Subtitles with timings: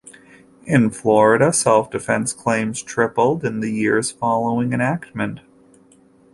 [0.65, 5.41] In Florida, self-defense claims tripled in the years following enactment.